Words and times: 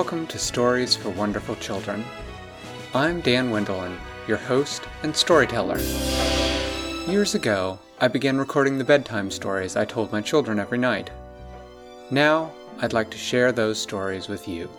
welcome 0.00 0.26
to 0.26 0.38
Stories 0.38 0.96
for 0.96 1.10
Wonderful 1.10 1.54
Children. 1.56 2.02
I'm 2.94 3.20
Dan 3.20 3.50
Wendelin, 3.50 3.98
your 4.26 4.38
host 4.38 4.84
and 5.02 5.14
storyteller. 5.14 5.78
Years 7.06 7.34
ago, 7.34 7.78
I 8.00 8.08
began 8.08 8.38
recording 8.38 8.78
the 8.78 8.84
bedtime 8.84 9.30
stories 9.30 9.76
I 9.76 9.84
told 9.84 10.10
my 10.10 10.22
children 10.22 10.58
every 10.58 10.78
night. 10.78 11.10
Now, 12.10 12.50
I'd 12.80 12.94
like 12.94 13.10
to 13.10 13.18
share 13.18 13.52
those 13.52 13.78
stories 13.78 14.26
with 14.26 14.48
you. 14.48 14.70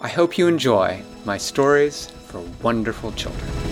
I 0.00 0.08
hope 0.08 0.36
you 0.36 0.48
enjoy 0.48 1.04
my 1.24 1.38
stories 1.38 2.08
for 2.26 2.40
wonderful 2.64 3.12
children. 3.12 3.65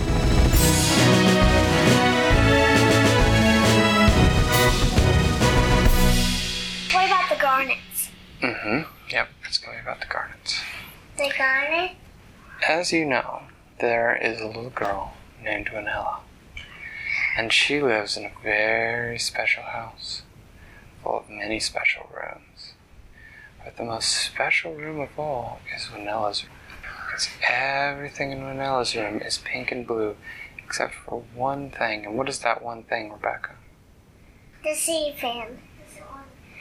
About 9.85 9.99
the 9.99 10.07
garnets. 10.07 10.61
The 11.15 11.31
garnet? 11.37 11.91
As 12.67 12.91
you 12.91 13.05
know, 13.05 13.43
there 13.79 14.15
is 14.15 14.41
a 14.41 14.47
little 14.47 14.71
girl 14.71 15.13
named 15.43 15.69
Vanilla. 15.71 16.21
And 17.37 17.53
she 17.53 17.79
lives 17.83 18.17
in 18.17 18.25
a 18.25 18.31
very 18.41 19.19
special 19.19 19.61
house, 19.61 20.23
full 21.03 21.19
of 21.19 21.29
many 21.29 21.59
special 21.59 22.09
rooms. 22.11 22.73
But 23.63 23.77
the 23.77 23.83
most 23.83 24.09
special 24.09 24.73
room 24.73 24.99
of 24.99 25.19
all 25.19 25.59
is 25.75 25.85
Vanilla's 25.85 26.43
room. 26.43 26.53
Because 27.05 27.29
everything 27.47 28.31
in 28.31 28.39
Vanilla's 28.39 28.95
room 28.95 29.21
is 29.21 29.37
pink 29.37 29.71
and 29.71 29.85
blue, 29.85 30.15
except 30.65 30.95
for 30.95 31.23
one 31.35 31.69
thing. 31.69 32.07
And 32.07 32.17
what 32.17 32.27
is 32.27 32.39
that 32.39 32.63
one 32.63 32.81
thing, 32.83 33.11
Rebecca? 33.11 33.51
The 34.63 34.73
sea 34.73 35.13
fan. 35.15 35.59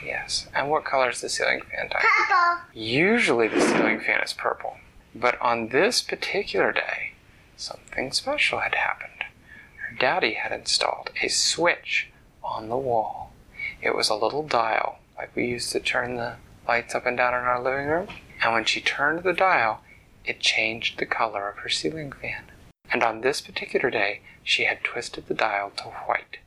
Yes. 0.04 0.48
And 0.54 0.68
what 0.68 0.84
color 0.84 1.10
is 1.10 1.20
the 1.20 1.28
ceiling 1.28 1.62
fan? 1.62 1.88
Purple. 1.90 2.64
Usually 2.72 3.48
the 3.48 3.60
ceiling 3.60 4.00
fan 4.00 4.20
is 4.20 4.32
purple, 4.32 4.76
but 5.14 5.40
on 5.40 5.68
this 5.68 6.02
particular 6.02 6.72
day, 6.72 7.12
something 7.56 8.12
special 8.12 8.60
had 8.60 8.74
happened. 8.74 9.24
Her 9.88 9.96
daddy 9.96 10.34
had 10.34 10.52
installed 10.52 11.10
a 11.22 11.28
switch 11.28 12.10
on 12.42 12.68
the 12.68 12.76
wall. 12.76 13.32
It 13.80 13.94
was 13.94 14.08
a 14.08 14.14
little 14.14 14.46
dial, 14.46 14.98
like 15.16 15.34
we 15.34 15.46
used 15.46 15.72
to 15.72 15.80
turn 15.80 16.16
the 16.16 16.36
lights 16.66 16.94
up 16.94 17.06
and 17.06 17.16
down 17.16 17.34
in 17.34 17.40
our 17.40 17.62
living 17.62 17.86
room. 17.86 18.08
And 18.42 18.52
when 18.52 18.64
she 18.64 18.80
turned 18.80 19.22
the 19.22 19.32
dial, 19.32 19.80
it 20.24 20.40
changed 20.40 20.98
the 20.98 21.06
color 21.06 21.48
of 21.48 21.58
her 21.58 21.68
ceiling 21.68 22.12
fan. 22.12 22.44
And 22.90 23.02
on 23.02 23.20
this 23.20 23.40
particular 23.40 23.90
day, 23.90 24.20
she 24.42 24.64
had 24.64 24.84
twisted 24.84 25.26
the 25.26 25.34
dial 25.34 25.70
to 25.78 25.84
white. 25.84 26.38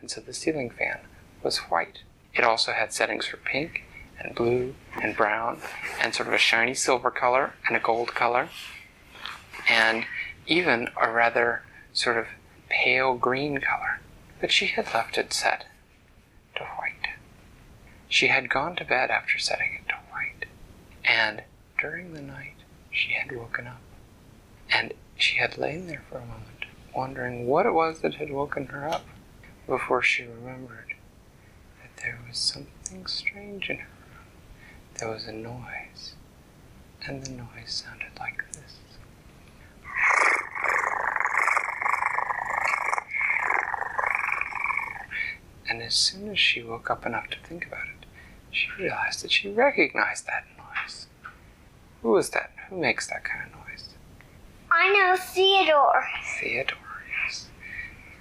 And 0.00 0.10
so 0.10 0.20
the 0.20 0.32
ceiling 0.32 0.70
fan 0.70 1.00
was 1.42 1.58
white. 1.58 2.00
It 2.34 2.44
also 2.44 2.72
had 2.72 2.92
settings 2.92 3.26
for 3.26 3.36
pink 3.36 3.84
and 4.18 4.34
blue 4.34 4.74
and 5.00 5.16
brown 5.16 5.60
and 6.00 6.14
sort 6.14 6.28
of 6.28 6.34
a 6.34 6.38
shiny 6.38 6.74
silver 6.74 7.10
color 7.10 7.54
and 7.66 7.76
a 7.76 7.80
gold 7.80 8.14
color 8.14 8.48
and 9.68 10.06
even 10.46 10.88
a 11.00 11.10
rather 11.10 11.62
sort 11.92 12.16
of 12.16 12.26
pale 12.68 13.14
green 13.14 13.58
color. 13.58 14.00
But 14.40 14.50
she 14.50 14.66
had 14.66 14.92
left 14.94 15.18
it 15.18 15.32
set 15.32 15.66
to 16.56 16.64
white. 16.64 17.08
She 18.08 18.28
had 18.28 18.48
gone 18.48 18.76
to 18.76 18.84
bed 18.84 19.10
after 19.10 19.38
setting 19.38 19.80
it 19.80 19.88
to 19.88 19.96
white. 20.10 20.46
And 21.04 21.42
during 21.78 22.14
the 22.14 22.22
night, 22.22 22.56
she 22.90 23.12
had 23.12 23.36
woken 23.36 23.66
up. 23.66 23.80
And 24.70 24.94
she 25.16 25.36
had 25.38 25.58
lain 25.58 25.86
there 25.86 26.02
for 26.08 26.16
a 26.16 26.26
moment, 26.26 26.64
wondering 26.94 27.46
what 27.46 27.66
it 27.66 27.74
was 27.74 28.00
that 28.00 28.14
had 28.14 28.30
woken 28.30 28.66
her 28.66 28.88
up 28.88 29.04
before 29.66 30.02
she 30.02 30.24
remembered 30.24 30.91
there 32.02 32.18
was 32.28 32.36
something 32.36 33.06
strange 33.06 33.70
in 33.70 33.76
her 33.76 33.86
room. 33.86 34.26
There 34.98 35.08
was 35.08 35.26
a 35.26 35.32
noise, 35.32 36.14
and 37.06 37.24
the 37.24 37.30
noise 37.30 37.48
sounded 37.86 38.18
like 38.18 38.42
this. 38.52 38.78
And 45.68 45.80
as 45.80 45.94
soon 45.94 46.28
as 46.28 46.38
she 46.38 46.62
woke 46.62 46.90
up 46.90 47.06
enough 47.06 47.30
to 47.30 47.38
think 47.48 47.66
about 47.66 47.86
it, 47.86 48.06
she 48.50 48.68
realized 48.78 49.22
that 49.22 49.30
she 49.30 49.48
recognized 49.50 50.26
that 50.26 50.44
noise. 50.58 51.06
Who 52.02 52.16
is 52.16 52.30
that? 52.30 52.50
Who 52.68 52.78
makes 52.78 53.06
that 53.08 53.24
kind 53.24 53.44
of 53.46 53.66
noise? 53.66 53.88
I 54.70 54.92
know 54.92 55.16
Theodore. 55.16 56.04
Theodore, 56.40 57.04
yes. 57.24 57.48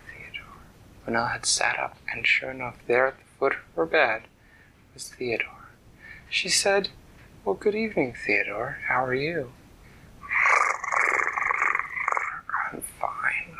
Theodore. 0.07 0.61
Vanilla 1.03 1.27
had 1.29 1.45
sat 1.45 1.77
up, 1.79 1.97
and 2.13 2.25
sure 2.25 2.51
enough, 2.51 2.77
there 2.87 3.07
at 3.07 3.17
the 3.17 3.23
foot 3.41 3.55
or 3.75 3.87
bad, 3.87 4.21
was 4.93 5.09
Theodore. 5.09 5.71
She 6.29 6.47
said, 6.47 6.89
Well, 7.43 7.55
good 7.55 7.73
evening, 7.73 8.13
Theodore. 8.13 8.77
How 8.87 9.03
are 9.03 9.15
you? 9.15 9.51
I'm 12.71 12.81
fine. 12.81 13.55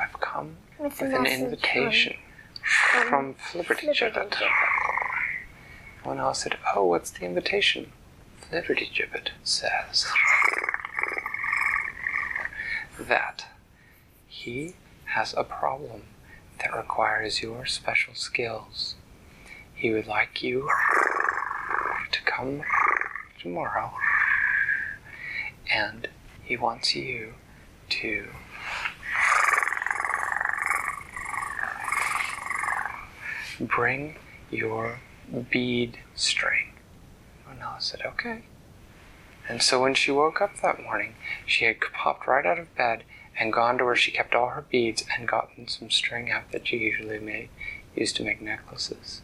I've 0.00 0.20
come 0.20 0.56
With 0.76 1.00
with 1.00 1.14
an 1.14 1.24
invitation 1.24 2.16
from 3.08 3.34
Flibbertigibbet. 3.34 4.34
Vanilla 6.02 6.34
said, 6.34 6.58
Oh, 6.74 6.86
what's 6.86 7.12
the 7.12 7.26
invitation? 7.26 7.92
Flibbertigibbet 8.42 9.28
says 9.44 10.08
that 12.98 13.46
he 14.26 14.74
has 15.04 15.32
a 15.34 15.44
problem 15.44 16.02
that 16.60 16.74
requires 16.74 17.42
your 17.42 17.66
special 17.66 18.14
skills. 18.14 18.94
He 19.74 19.90
would 19.90 20.06
like 20.06 20.42
you 20.42 20.68
to 22.12 22.22
come 22.22 22.62
tomorrow 23.40 23.92
and 25.72 26.08
he 26.42 26.56
wants 26.56 26.94
you 26.94 27.34
to 27.88 28.28
bring 33.60 34.16
your 34.50 35.00
bead 35.50 35.98
string. 36.14 36.72
Vanilla 37.46 37.76
said, 37.78 38.02
okay. 38.04 38.42
And 39.48 39.62
so 39.62 39.80
when 39.80 39.94
she 39.94 40.10
woke 40.10 40.40
up 40.40 40.60
that 40.62 40.82
morning, 40.82 41.14
she 41.46 41.64
had 41.64 41.80
popped 41.80 42.26
right 42.26 42.46
out 42.46 42.58
of 42.58 42.74
bed 42.74 43.04
and 43.40 43.54
gone 43.54 43.78
to 43.78 43.84
where 43.86 43.96
she 43.96 44.10
kept 44.10 44.34
all 44.34 44.50
her 44.50 44.66
beads 44.70 45.02
and 45.16 45.26
gotten 45.26 45.66
some 45.66 45.90
string 45.90 46.30
out 46.30 46.52
that 46.52 46.68
she 46.68 46.76
usually 46.76 47.18
made, 47.18 47.48
used 47.96 48.14
to 48.14 48.22
make 48.22 48.42
necklaces. 48.42 49.22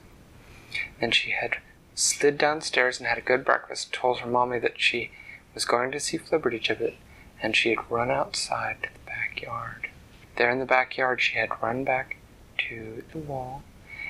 Then 0.98 1.10
she 1.10 1.30
had 1.30 1.58
slid 1.94 2.38
downstairs 2.38 2.98
and 2.98 3.06
had 3.06 3.18
a 3.18 3.22
good 3.22 3.44
breakfast, 3.44 3.92
told 3.92 4.20
her 4.20 4.26
mommy 4.26 4.58
that 4.58 4.80
she 4.80 5.10
was 5.54 5.66
going 5.66 5.92
to 5.92 6.00
see 6.00 6.16
Flibbertigibbet, 6.16 6.94
and 7.42 7.54
she 7.54 7.68
had 7.70 7.90
run 7.90 8.10
outside 8.10 8.78
to 8.82 8.88
the 8.88 9.06
backyard. 9.06 9.88
There 10.36 10.50
in 10.50 10.60
the 10.60 10.64
backyard, 10.64 11.20
she 11.20 11.36
had 11.36 11.62
run 11.62 11.84
back 11.84 12.16
to 12.68 13.04
the 13.12 13.18
wall, 13.18 13.64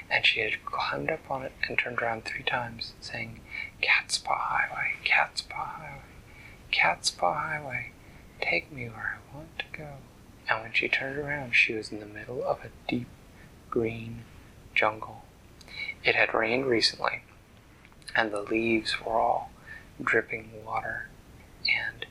and 0.08 0.24
she 0.24 0.38
had 0.40 0.64
climbed 0.64 1.10
up 1.10 1.28
on 1.28 1.42
it 1.42 1.52
and 1.66 1.76
turned 1.76 1.98
around 1.98 2.24
three 2.24 2.44
times, 2.44 2.94
saying, 3.00 3.40
Catspaw 3.82 4.38
Highway, 4.38 4.94
Catspaw 5.04 5.54
Highway, 5.54 6.02
Catspaw 6.72 7.34
Highway, 7.34 7.90
take 8.40 8.72
me 8.72 8.88
where 8.88 9.18
I 9.18 9.36
want 9.36 9.58
to 9.58 9.64
go. 9.76 9.88
And 10.48 10.62
when 10.62 10.72
she 10.72 10.88
turned 10.88 11.18
around, 11.18 11.54
she 11.54 11.74
was 11.74 11.90
in 11.90 12.00
the 12.00 12.06
middle 12.06 12.44
of 12.44 12.60
a 12.64 12.70
deep 12.88 13.08
green 13.70 14.24
jungle. 14.74 15.24
It 16.04 16.14
had 16.14 16.34
rained 16.34 16.66
recently, 16.66 17.22
and 18.14 18.30
the 18.32 18.42
leaves 18.42 19.00
were 19.00 19.18
all 19.18 19.50
dripping 20.02 20.50
water, 20.64 21.08
and 21.66 22.06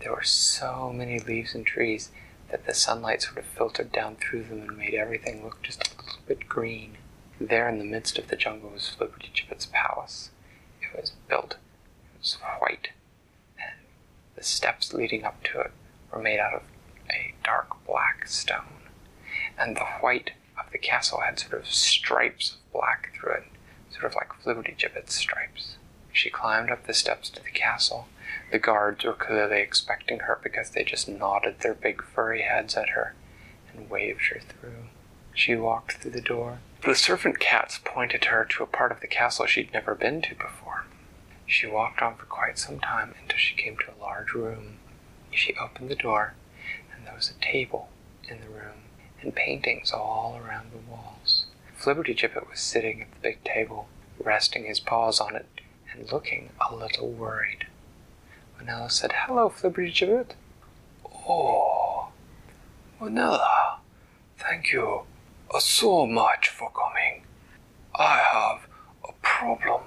there 0.00 0.12
were 0.12 0.22
so 0.22 0.92
many 0.92 1.18
leaves 1.20 1.54
and 1.54 1.64
trees 1.64 2.10
that 2.50 2.66
the 2.66 2.74
sunlight 2.74 3.22
sort 3.22 3.38
of 3.38 3.44
filtered 3.44 3.92
down 3.92 4.16
through 4.16 4.44
them 4.44 4.62
and 4.62 4.76
made 4.76 4.94
everything 4.94 5.44
look 5.44 5.62
just 5.62 5.86
a 5.86 6.02
little 6.02 6.20
bit 6.26 6.48
green. 6.48 6.96
There 7.40 7.68
in 7.68 7.78
the 7.78 7.84
midst 7.84 8.18
of 8.18 8.28
the 8.28 8.36
jungle 8.36 8.70
was 8.70 8.88
Flibbertigibbet's 8.98 9.66
palace. 9.66 10.30
It 10.80 10.98
was 10.98 11.12
built, 11.28 11.52
it 11.52 12.18
was 12.18 12.38
white, 12.60 12.88
the 14.36 14.44
steps 14.44 14.92
leading 14.92 15.24
up 15.24 15.42
to 15.44 15.60
it 15.60 15.72
were 16.12 16.20
made 16.20 16.38
out 16.38 16.54
of 16.54 16.62
a 17.10 17.34
dark 17.42 17.84
black 17.86 18.26
stone. 18.26 18.82
And 19.58 19.76
the 19.76 19.84
white 20.00 20.32
of 20.58 20.70
the 20.72 20.78
castle 20.78 21.20
had 21.20 21.38
sort 21.38 21.54
of 21.54 21.66
stripes 21.66 22.52
of 22.52 22.72
black 22.72 23.12
through 23.14 23.32
it, 23.32 23.44
sort 23.90 24.04
of 24.04 24.14
like 24.14 24.32
Flibbertigibbet's 24.42 25.14
stripes. 25.14 25.76
She 26.12 26.30
climbed 26.30 26.70
up 26.70 26.86
the 26.86 26.94
steps 26.94 27.28
to 27.30 27.42
the 27.42 27.50
castle. 27.50 28.08
The 28.50 28.58
guards 28.58 29.04
were 29.04 29.12
clearly 29.12 29.60
expecting 29.60 30.20
her 30.20 30.38
because 30.42 30.70
they 30.70 30.84
just 30.84 31.08
nodded 31.08 31.60
their 31.60 31.74
big 31.74 32.02
furry 32.02 32.42
heads 32.42 32.74
at 32.76 32.90
her 32.90 33.14
and 33.74 33.90
waved 33.90 34.28
her 34.28 34.40
through. 34.40 34.86
She 35.34 35.54
walked 35.54 35.92
through 35.92 36.12
the 36.12 36.20
door. 36.20 36.58
The 36.82 36.94
servant 36.94 37.38
cats 37.38 37.78
pointed 37.84 38.26
her 38.26 38.44
to 38.44 38.62
a 38.62 38.66
part 38.66 38.92
of 38.92 39.00
the 39.00 39.06
castle 39.06 39.46
she'd 39.46 39.72
never 39.72 39.94
been 39.94 40.22
to 40.22 40.34
before. 40.34 40.65
She 41.46 41.66
walked 41.66 42.02
on 42.02 42.16
for 42.16 42.26
quite 42.26 42.58
some 42.58 42.80
time 42.80 43.14
until 43.22 43.38
she 43.38 43.54
came 43.54 43.76
to 43.78 43.92
a 43.92 44.02
large 44.02 44.32
room. 44.32 44.78
She 45.30 45.54
opened 45.54 45.88
the 45.88 45.94
door, 45.94 46.34
and 46.94 47.06
there 47.06 47.14
was 47.14 47.30
a 47.30 47.44
table 47.44 47.88
in 48.28 48.40
the 48.40 48.48
room 48.48 48.82
and 49.22 49.34
paintings 49.34 49.92
all 49.92 50.40
around 50.42 50.72
the 50.72 50.90
walls. 50.90 51.46
Flibbertigibbet 51.78 52.48
was 52.48 52.60
sitting 52.60 53.02
at 53.02 53.10
the 53.12 53.20
big 53.20 53.44
table, 53.44 53.88
resting 54.18 54.64
his 54.64 54.80
paws 54.80 55.20
on 55.20 55.36
it 55.36 55.46
and 55.92 56.10
looking 56.10 56.50
a 56.68 56.74
little 56.74 57.10
worried. 57.10 57.66
Vanilla 58.58 58.90
said, 58.90 59.12
Hello, 59.12 59.48
Flibbertigibbet. 59.48 60.32
Oh, 61.28 62.08
Vanilla, 62.98 63.78
thank 64.38 64.72
you 64.72 65.02
uh, 65.54 65.60
so 65.60 66.06
much 66.06 66.48
for 66.48 66.70
coming. 66.70 67.22
I 67.94 68.18
have 68.18 68.66
a 69.08 69.12
problem, 69.22 69.82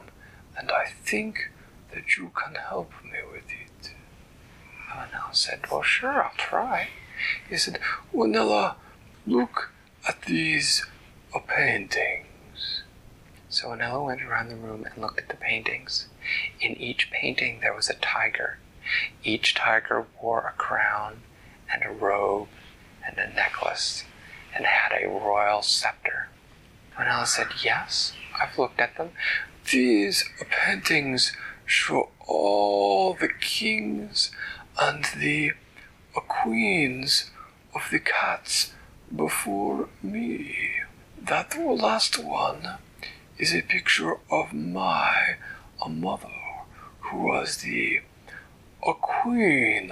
and 0.59 0.71
I 0.71 0.85
think 0.85 1.49
that 1.93 2.17
you 2.17 2.31
can 2.35 2.55
help 2.55 2.91
me 3.03 3.19
with 3.31 3.45
it. 3.45 3.93
Vanilla 4.89 5.29
said, 5.31 5.61
Well, 5.71 5.81
sure, 5.81 6.23
I'll 6.23 6.31
try. 6.37 6.89
He 7.49 7.57
said, 7.57 7.79
Vanilla, 8.13 8.75
look 9.25 9.71
at 10.07 10.23
these 10.23 10.85
paintings. 11.47 12.83
So 13.49 13.69
Vanilla 13.69 14.03
went 14.03 14.21
around 14.21 14.49
the 14.49 14.55
room 14.55 14.85
and 14.85 15.01
looked 15.01 15.19
at 15.19 15.29
the 15.29 15.35
paintings. 15.35 16.07
In 16.59 16.75
each 16.75 17.09
painting 17.09 17.59
there 17.61 17.73
was 17.73 17.89
a 17.89 17.95
tiger. 17.95 18.57
Each 19.23 19.53
tiger 19.55 20.05
wore 20.21 20.47
a 20.47 20.57
crown 20.57 21.21
and 21.71 21.83
a 21.83 21.91
robe 21.91 22.49
and 23.07 23.17
a 23.17 23.33
necklace 23.33 24.03
and 24.55 24.65
had 24.65 24.91
a 24.91 25.07
royal 25.07 25.61
scepter. 25.61 26.27
Vanilla 26.97 27.25
said, 27.25 27.47
Yes, 27.63 28.13
I've 28.39 28.57
looked 28.57 28.81
at 28.81 28.97
them. 28.97 29.11
These 29.71 30.23
paintings 30.49 31.35
show 31.65 32.09
all 32.25 33.13
the 33.13 33.29
kings 33.29 34.31
and 34.79 35.05
the 35.15 35.51
queens 36.13 37.29
of 37.75 37.83
the 37.91 37.99
cats 37.99 38.73
before 39.15 39.89
me. 40.01 40.55
That 41.21 41.55
last 41.57 42.17
one 42.17 42.77
is 43.37 43.53
a 43.53 43.61
picture 43.61 44.17
of 44.31 44.53
my 44.53 45.35
a 45.83 45.89
mother 45.89 46.29
who 47.01 47.23
was 47.27 47.57
the 47.57 48.01
a 48.85 48.93
queen 48.93 49.91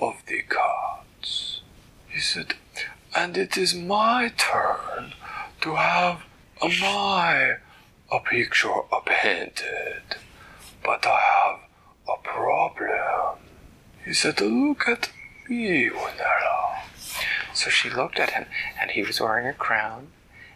of 0.00 0.22
the 0.28 0.42
cats. 0.48 1.60
He 2.08 2.20
said, 2.20 2.54
and 3.14 3.36
it 3.36 3.58
is 3.58 3.74
my 3.74 4.32
turn 4.36 5.12
to 5.60 5.74
have 5.74 6.22
a 6.62 6.68
my 6.68 7.56
a 8.12 8.20
picture 8.20 8.72
painted, 9.06 10.02
but 10.84 11.06
I 11.06 11.20
have 11.20 11.60
a 12.08 12.22
problem. 12.22 13.38
He 14.04 14.12
said, 14.12 14.40
look 14.40 14.88
at 14.88 15.10
me, 15.48 15.88
Vanilla. 15.88 16.82
So 17.54 17.70
she 17.70 17.90
looked 17.90 18.18
at 18.18 18.30
him, 18.30 18.46
and 18.80 18.90
he 18.92 19.02
was 19.02 19.20
wearing 19.20 19.46
a 19.46 19.52
crown, 19.52 20.08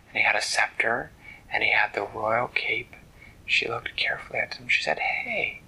and 0.09 0.19
he 0.19 0.23
had 0.23 0.37
a 0.37 0.43
scepter, 0.43 1.11
and 1.53 1.63
he 1.63 1.73
had 1.73 1.95
the 1.95 2.07
royal 2.15 2.49
cape. 2.49 2.95
She 3.47 3.69
looked 3.69 3.97
carefully 3.97 4.39
at 4.39 4.55
him. 4.55 4.69
She 4.69 4.83
said, 4.83 4.99
Hey, 4.99 5.61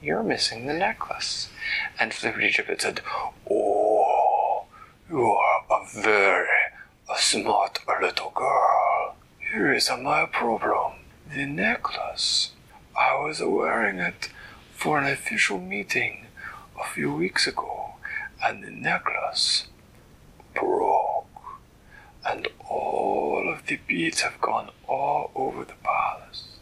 you're 0.00 0.22
missing 0.22 0.66
the 0.66 0.74
necklace. 0.74 1.48
And 1.98 2.12
Flibbertigibbet 2.12 2.80
said, 2.80 3.00
Oh, 3.50 4.64
you 5.10 5.24
are 5.24 5.64
a 5.70 5.86
very 6.00 6.48
a 7.10 7.18
smart 7.18 7.80
little 8.00 8.30
girl. 8.34 9.16
Here 9.50 9.72
is 9.72 9.90
my 9.90 10.26
problem. 10.26 10.87
The 11.34 11.44
necklace. 11.44 12.52
I 12.98 13.14
was 13.20 13.40
wearing 13.42 13.98
it 13.98 14.30
for 14.72 14.98
an 14.98 15.06
official 15.06 15.60
meeting 15.60 16.26
a 16.80 16.84
few 16.84 17.14
weeks 17.14 17.46
ago, 17.46 17.96
and 18.42 18.64
the 18.64 18.70
necklace 18.70 19.66
broke, 20.54 21.26
and 22.26 22.48
all 22.66 23.48
of 23.52 23.66
the 23.66 23.76
beads 23.86 24.22
have 24.22 24.40
gone 24.40 24.70
all 24.86 25.30
over 25.34 25.64
the 25.66 25.74
palace. 25.82 26.58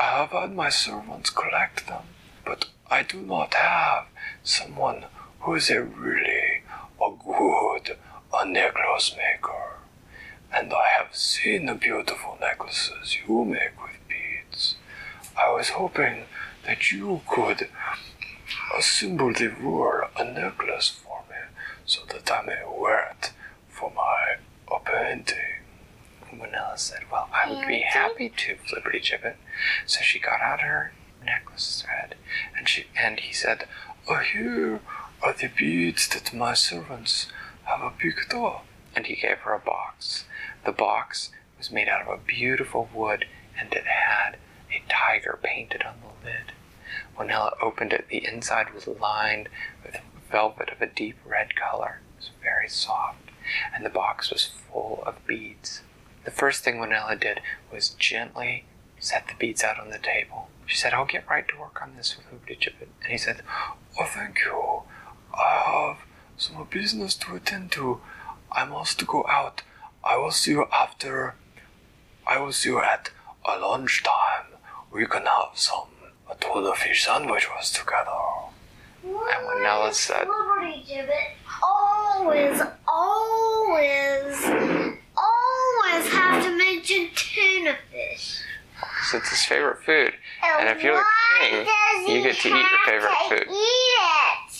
I 0.00 0.18
have 0.18 0.30
had 0.30 0.52
my 0.52 0.68
servants 0.68 1.30
collect 1.30 1.86
them, 1.86 2.02
but 2.44 2.66
I 2.90 3.04
do 3.04 3.22
not 3.22 3.54
have 3.54 4.06
someone 4.42 5.04
who 5.40 5.54
is 5.54 5.70
a 5.70 5.82
really 5.82 6.62
a 7.00 7.10
good 7.24 7.96
a 8.34 8.44
necklace 8.46 9.14
maker. 9.16 9.55
And 10.52 10.72
I 10.72 10.86
have 10.98 11.14
seen 11.14 11.66
the 11.66 11.74
beautiful 11.74 12.38
necklaces 12.40 13.18
you 13.26 13.44
make 13.44 13.80
with 13.82 13.96
beads. 14.08 14.76
I 15.36 15.52
was 15.52 15.70
hoping 15.70 16.24
that 16.64 16.90
you 16.90 17.20
could 17.28 17.68
assemble 18.76 19.32
the 19.32 19.54
wool 19.62 20.02
a 20.16 20.24
necklace 20.24 20.88
for 20.88 21.22
me 21.28 21.36
so 21.84 22.02
that 22.08 22.30
I 22.30 22.42
may 22.44 22.62
wear 22.66 23.10
it 23.18 23.32
for 23.68 23.92
my 23.94 24.36
a 24.70 24.80
painting. 24.80 25.62
Vanilla 26.30 26.74
said, 26.76 27.04
Well, 27.10 27.28
I 27.32 27.50
would 27.50 27.66
be 27.66 27.76
mm-hmm. 27.76 27.98
happy 27.98 28.28
to, 28.28 28.56
Flibbertigibbet. 28.56 29.36
So 29.86 30.00
she 30.02 30.18
got 30.18 30.40
out 30.40 30.60
her 30.60 30.92
necklace 31.24 31.82
thread, 31.82 32.16
and 32.56 32.68
she 32.68 32.86
and 32.98 33.20
he 33.20 33.32
said, 33.32 33.66
oh, 34.08 34.16
Here 34.16 34.80
are 35.22 35.32
the 35.32 35.48
beads 35.56 36.08
that 36.08 36.34
my 36.34 36.54
servants 36.54 37.28
have 37.64 37.98
picked 37.98 38.34
up. 38.34 38.64
And 38.96 39.06
he 39.06 39.14
gave 39.14 39.38
her 39.38 39.52
a 39.52 39.60
box. 39.60 40.24
The 40.64 40.72
box 40.72 41.30
was 41.58 41.70
made 41.70 41.88
out 41.88 42.02
of 42.02 42.08
a 42.08 42.16
beautiful 42.16 42.88
wood, 42.92 43.26
and 43.58 43.72
it 43.72 43.84
had 43.84 44.38
a 44.70 44.82
tiger 44.88 45.38
painted 45.42 45.82
on 45.82 45.96
the 46.00 46.26
lid. 46.28 46.52
When 47.14 47.30
Ella 47.30 47.54
opened 47.60 47.92
it, 47.92 48.08
the 48.08 48.26
inside 48.26 48.74
was 48.74 48.88
lined 48.88 49.48
with 49.84 50.00
velvet 50.30 50.70
of 50.70 50.82
a 50.82 50.86
deep 50.86 51.16
red 51.24 51.54
color. 51.54 52.00
It 52.14 52.20
was 52.20 52.30
very 52.42 52.68
soft, 52.68 53.30
and 53.74 53.84
the 53.84 53.90
box 53.90 54.30
was 54.30 54.46
full 54.46 55.02
of 55.06 55.26
beads. 55.26 55.82
The 56.24 56.30
first 56.30 56.64
thing 56.64 56.80
Vanilla 56.80 57.16
did 57.16 57.40
was 57.72 57.90
gently 57.90 58.64
set 58.98 59.28
the 59.28 59.34
beads 59.38 59.62
out 59.62 59.78
on 59.78 59.90
the 59.90 59.98
table. 59.98 60.48
She 60.66 60.76
said, 60.76 60.92
I'll 60.92 61.06
get 61.06 61.28
right 61.28 61.46
to 61.48 61.56
work 61.56 61.80
on 61.80 61.96
this 61.96 62.16
with 62.16 62.26
Hoopty 62.26 62.72
And 63.02 63.12
he 63.12 63.18
said, 63.18 63.42
Oh, 64.00 64.06
thank 64.06 64.40
you. 64.44 64.82
I 65.32 65.94
have 65.94 65.98
some 66.36 66.66
business 66.70 67.14
to 67.16 67.36
attend 67.36 67.70
to. 67.72 68.00
I 68.56 68.64
must 68.64 69.06
go 69.06 69.26
out. 69.28 69.60
I 70.02 70.16
will 70.16 70.30
see 70.30 70.52
you 70.52 70.64
after. 70.72 71.34
I 72.26 72.40
will 72.40 72.52
see 72.52 72.70
you 72.70 72.80
at 72.80 73.10
a 73.44 73.58
lunchtime. 73.58 74.46
We 74.90 75.06
can 75.06 75.26
have 75.26 75.50
some 75.54 75.88
a 76.30 76.34
tuna 76.36 76.74
fish 76.74 77.04
sandwiches 77.04 77.70
together. 77.70 78.10
And 79.04 79.46
when 79.46 79.62
Nella 79.62 79.92
said, 79.92 80.26
Flibbertigibbet 80.26 81.34
always, 81.62 82.60
always, 82.88 84.44
always 85.16 86.12
have 86.12 86.42
to 86.44 86.56
mention 86.56 87.10
tuna 87.14 87.76
fish. 87.92 88.40
because 88.80 89.14
it's 89.20 89.30
his 89.30 89.44
favorite 89.44 89.84
food, 89.84 90.14
and 90.58 90.68
if 90.70 90.82
you're 90.82 90.96
the 90.96 91.04
king, 91.40 91.66
you 92.08 92.22
get 92.22 92.36
to 92.36 92.48
eat 92.48 92.70
your 92.70 92.80
favorite 92.86 93.12
food 93.28 93.46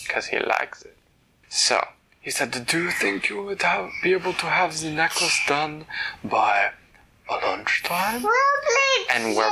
because 0.07 0.27
he 0.27 0.39
likes 0.39 0.83
it. 0.83 0.95
So 1.49 1.83
he 2.27 2.31
said, 2.31 2.51
"Do 2.67 2.83
you 2.83 2.91
think 2.91 3.29
you 3.29 3.41
would 3.41 3.61
have 3.61 3.89
be 4.03 4.11
able 4.11 4.33
to 4.33 4.47
have 4.47 4.77
the 4.81 4.89
necklace 4.89 5.39
done 5.47 5.85
by 6.25 6.71
a 7.29 7.35
lunchtime?" 7.35 8.25
And 9.09 9.33
we're- 9.33 9.49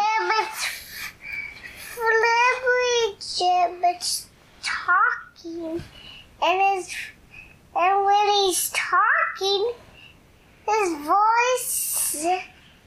Flibbertigibbet's 1.95 4.27
talking, 4.61 5.81
and 6.43 6.61
his 6.61 6.93
and 7.73 8.03
when 8.03 8.27
he's 8.27 8.69
talking, 8.71 9.71
his 10.67 10.97
voice 10.97 12.25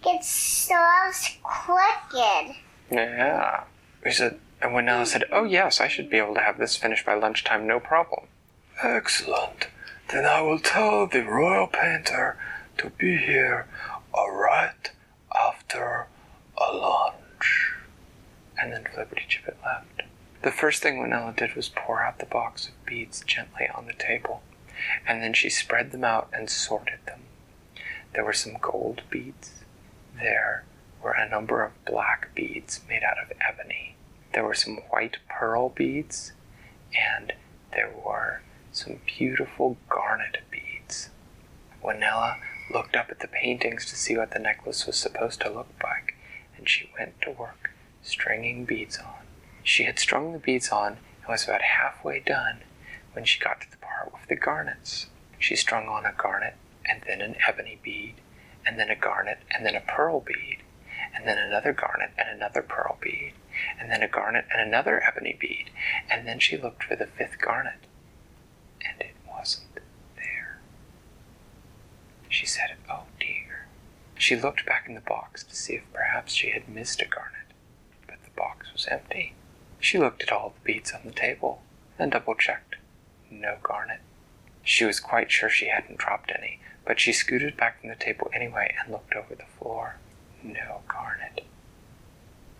gets 0.04 0.28
soft, 0.28 1.42
crooked. 1.42 2.56
Yeah. 2.90 3.64
He 4.04 4.10
said, 4.10 4.38
and 4.60 4.74
when 4.74 4.84
Nella 4.84 5.06
said, 5.06 5.24
"Oh 5.32 5.44
yes, 5.44 5.80
I 5.80 5.88
should 5.88 6.10
be 6.10 6.18
able 6.18 6.34
to 6.34 6.42
have 6.42 6.58
this 6.58 6.76
finished 6.76 7.06
by 7.06 7.14
lunchtime, 7.14 7.66
no 7.66 7.80
problem." 7.80 8.28
Excellent. 8.82 9.68
Then 10.10 10.24
I 10.24 10.40
will 10.40 10.58
tell 10.58 11.06
the 11.06 11.22
royal 11.22 11.66
painter 11.66 12.36
to 12.78 12.90
be 12.90 13.18
here 13.18 13.66
right 14.14 14.90
after 15.34 16.06
a 16.56 16.72
lunch. 16.72 17.74
And 18.60 18.72
then 18.72 18.84
Flibbertigibbet 18.84 19.56
left. 19.64 20.02
The 20.42 20.50
first 20.50 20.82
thing 20.82 21.02
Vanilla 21.02 21.34
did 21.36 21.54
was 21.54 21.68
pour 21.68 22.02
out 22.02 22.18
the 22.18 22.26
box 22.26 22.68
of 22.68 22.86
beads 22.86 23.22
gently 23.26 23.68
on 23.74 23.86
the 23.86 23.92
table, 23.92 24.42
and 25.06 25.22
then 25.22 25.34
she 25.34 25.50
spread 25.50 25.90
them 25.92 26.04
out 26.04 26.28
and 26.32 26.48
sorted 26.48 27.00
them. 27.06 27.22
There 28.14 28.24
were 28.24 28.32
some 28.32 28.56
gold 28.60 29.02
beads. 29.10 29.52
There 30.16 30.64
were 31.02 31.12
a 31.12 31.28
number 31.28 31.62
of 31.64 31.84
black 31.84 32.34
beads 32.34 32.80
made 32.88 33.02
out 33.02 33.18
of 33.18 33.32
ebony. 33.46 33.96
There 34.32 34.44
were 34.44 34.54
some 34.54 34.76
white 34.90 35.18
pearl 35.28 35.68
beads, 35.68 36.32
and 36.96 37.32
there 37.72 37.90
were 37.90 38.40
some 38.78 39.00
beautiful 39.06 39.76
garnet 39.88 40.38
beads. 40.50 41.10
Vanilla 41.82 42.36
looked 42.72 42.96
up 42.96 43.10
at 43.10 43.20
the 43.20 43.28
paintings 43.28 43.84
to 43.86 43.96
see 43.96 44.16
what 44.16 44.30
the 44.30 44.38
necklace 44.38 44.86
was 44.86 44.96
supposed 44.96 45.40
to 45.40 45.50
look 45.50 45.68
like, 45.82 46.14
and 46.56 46.68
she 46.68 46.90
went 46.98 47.20
to 47.22 47.30
work 47.30 47.70
stringing 48.02 48.64
beads 48.64 48.98
on. 48.98 49.26
She 49.62 49.84
had 49.84 49.98
strung 49.98 50.32
the 50.32 50.38
beads 50.38 50.70
on 50.70 50.92
and 50.92 51.28
was 51.28 51.44
about 51.44 51.62
halfway 51.62 52.20
done 52.20 52.60
when 53.12 53.24
she 53.24 53.40
got 53.40 53.60
to 53.60 53.70
the 53.70 53.76
part 53.78 54.12
with 54.12 54.28
the 54.28 54.36
garnets. 54.36 55.06
She 55.38 55.56
strung 55.56 55.88
on 55.88 56.06
a 56.06 56.12
garnet, 56.16 56.54
and 56.84 57.02
then 57.06 57.20
an 57.20 57.36
ebony 57.46 57.78
bead, 57.82 58.14
and 58.66 58.78
then 58.78 58.90
a 58.90 58.96
garnet, 58.96 59.38
and 59.50 59.64
then 59.66 59.74
a 59.74 59.80
pearl 59.80 60.20
bead, 60.20 60.58
and 61.14 61.26
then 61.26 61.38
another 61.38 61.72
garnet 61.72 62.10
and 62.16 62.28
another 62.28 62.62
pearl 62.62 62.98
bead, 63.00 63.32
and 63.78 63.90
then 63.90 64.02
a 64.02 64.08
garnet 64.08 64.46
and 64.52 64.60
another 64.60 65.02
ebony 65.02 65.36
bead, 65.38 65.70
and 66.10 66.26
then 66.26 66.38
she 66.38 66.56
looked 66.56 66.84
for 66.84 66.96
the 66.96 67.06
fifth 67.06 67.40
garnet, 67.40 67.86
and 68.84 69.00
it 69.00 69.14
wasn't 69.28 69.66
there. 70.16 70.58
She 72.28 72.46
said, 72.46 72.76
Oh 72.90 73.04
dear. 73.18 73.66
She 74.16 74.36
looked 74.36 74.66
back 74.66 74.86
in 74.88 74.94
the 74.94 75.00
box 75.00 75.44
to 75.44 75.54
see 75.54 75.74
if 75.74 75.92
perhaps 75.92 76.32
she 76.32 76.50
had 76.50 76.68
missed 76.68 77.00
a 77.02 77.06
garnet, 77.06 77.52
but 78.06 78.22
the 78.24 78.30
box 78.36 78.72
was 78.72 78.86
empty. 78.90 79.34
She 79.80 79.98
looked 79.98 80.22
at 80.22 80.32
all 80.32 80.50
the 80.50 80.72
beads 80.72 80.92
on 80.92 81.00
the 81.04 81.12
table, 81.12 81.62
and 81.98 82.10
double 82.12 82.34
checked. 82.34 82.76
No 83.30 83.56
garnet. 83.62 84.00
She 84.62 84.84
was 84.84 85.00
quite 85.00 85.30
sure 85.30 85.48
she 85.48 85.68
hadn't 85.68 85.98
dropped 85.98 86.32
any, 86.36 86.60
but 86.84 87.00
she 87.00 87.12
scooted 87.12 87.56
back 87.56 87.80
from 87.80 87.88
the 87.90 87.94
table 87.94 88.30
anyway 88.34 88.74
and 88.80 88.92
looked 88.92 89.14
over 89.14 89.34
the 89.34 89.44
floor. 89.58 89.96
No 90.42 90.80
garnet. 90.88 91.44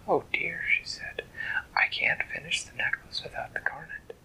Oh 0.07 0.25
dear, 0.33 0.63
she 0.71 0.85
said. 0.85 1.23
I 1.77 1.87
can't 1.89 2.23
finish 2.23 2.63
the 2.63 2.77
necklace 2.77 3.23
without 3.23 3.53
the 3.53 3.61
garnet. 3.61 4.17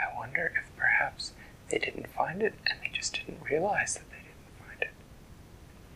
I 0.00 0.14
wonder 0.16 0.52
if 0.56 0.76
perhaps 0.76 1.32
they 1.68 1.78
didn't 1.78 2.08
find 2.08 2.42
it 2.42 2.54
and 2.66 2.78
they 2.80 2.90
just 2.92 3.14
didn't 3.14 3.42
realize 3.42 3.94
that 3.94 4.10
they 4.10 4.16
didn't 4.16 4.68
find 4.68 4.82
it. 4.82 4.90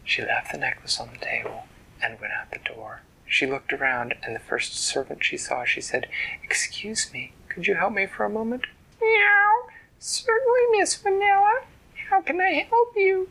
She 0.09 0.23
left 0.23 0.53
the 0.53 0.59
necklace 0.59 0.99
on 0.99 1.11
the 1.13 1.19
table 1.23 1.65
and 2.03 2.19
went 2.19 2.33
out 2.33 2.51
the 2.51 2.61
door. 2.61 3.03
She 3.27 3.45
looked 3.45 3.75
around, 3.75 4.15
and 4.23 4.35
the 4.35 4.41
first 4.41 4.75
servant 4.75 5.23
she 5.23 5.37
saw, 5.37 5.67
she 5.67 5.83
said, 5.83 6.09
Excuse 6.43 7.13
me, 7.13 7.33
could 7.51 7.67
you 7.67 7.75
help 7.75 7.93
me 7.93 8.07
for 8.07 8.25
a 8.25 8.31
moment? 8.31 8.65
Meow. 9.03 9.69
Certainly, 9.99 10.79
Miss 10.79 10.97
Vanilla. 10.97 11.61
How 12.09 12.23
can 12.23 12.41
I 12.41 12.67
help 12.71 12.95
you? 12.97 13.29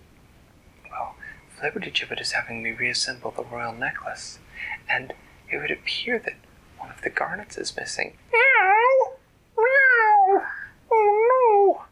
Well, 0.91 1.15
Flibbertigibbet 1.59 2.21
is 2.21 2.33
having 2.33 2.61
me 2.61 2.73
reassemble 2.73 3.31
the 3.31 3.43
royal 3.43 3.73
necklace, 3.73 4.37
and 4.87 5.13
it 5.51 5.57
would 5.57 5.71
appear 5.71 6.19
that 6.19 6.35
one 6.77 6.91
of 6.91 7.01
the 7.01 7.09
garnets 7.09 7.57
is 7.57 7.75
missing. 7.75 8.17
Meow! 8.31 9.13
Meow! 9.57 10.43
Oh 10.91 11.75
no! 11.79 11.85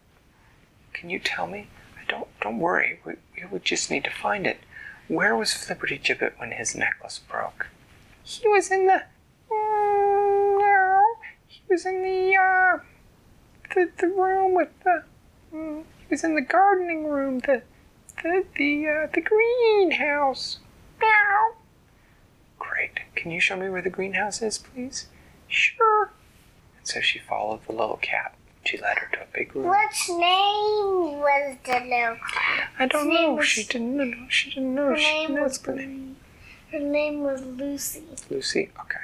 Can 0.93 1.09
you 1.09 1.17
tell 1.17 1.47
me? 1.47 1.69
Don't. 2.07 2.27
Don't 2.39 2.59
worry. 2.59 2.99
We, 3.03 3.13
we 3.35 3.47
would 3.47 3.65
just 3.65 3.89
need 3.89 4.03
to 4.03 4.11
find 4.11 4.45
it. 4.45 4.59
Where 5.07 5.35
was 5.35 5.51
Flibbertigibbet 5.51 6.39
when 6.39 6.51
his 6.51 6.75
necklace 6.75 7.19
broke? 7.19 7.67
He 8.23 8.47
was 8.47 8.71
in 8.71 8.87
the. 8.87 9.03
Mm, 9.51 11.03
he 11.47 11.61
was 11.69 11.85
in 11.85 12.01
the 12.01 12.35
uh, 12.35 12.79
the 13.73 13.91
the 13.99 14.07
room 14.07 14.55
with 14.55 14.69
the. 14.83 15.03
Mm, 15.53 15.83
he 15.99 16.07
was 16.09 16.23
in 16.23 16.33
the 16.33 16.41
gardening 16.41 17.05
room. 17.05 17.39
The 17.39 17.61
the 18.23 18.45
the 18.55 18.87
uh, 18.87 19.07
the 19.13 19.21
greenhouse. 19.21 20.57
Meow. 20.99 21.55
Great. 22.57 22.99
Can 23.15 23.29
you 23.31 23.39
show 23.39 23.55
me 23.55 23.69
where 23.69 23.83
the 23.83 23.91
greenhouse 23.91 24.41
is, 24.41 24.57
please? 24.57 25.07
Sure. 25.47 26.09
And 26.77 26.87
so 26.87 26.99
she 26.99 27.19
followed 27.19 27.65
the 27.67 27.73
little 27.73 27.97
cat. 28.01 28.33
She 28.65 28.77
led 28.79 28.97
her 28.97 29.07
to 29.13 29.21
a 29.21 29.27
big 29.31 29.55
room. 29.55 29.67
What 29.67 29.91
name 30.09 31.19
was 31.19 31.57
the 31.63 31.79
little 31.81 32.17
I 32.79 32.87
don't 32.87 33.11
Her 33.11 33.13
know. 33.13 33.41
She 33.41 33.63
didn't 33.63 33.95
know. 33.95 34.27
She 34.29 34.49
didn't 34.49 34.73
know. 34.73 34.87
Her 34.89 34.97
she 34.97 35.03
name 35.27 35.39
was 35.39 35.59
the 35.59 35.75
name. 35.75 36.15
Her 36.71 36.79
name 36.79 37.21
was 37.21 37.43
Lucy. 37.43 38.03
Lucy? 38.29 38.71
Okay. 38.81 38.99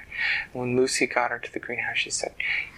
When 0.52 0.76
Lucy 0.76 1.06
got 1.06 1.30
her 1.30 1.38
to 1.38 1.54
the 1.54 1.60
greenhouse, 1.60 2.00
she 2.00 2.10
said, 2.10 2.34